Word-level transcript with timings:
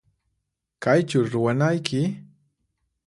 Kaychu 0.83 1.19
ruwanayki? 1.31 2.01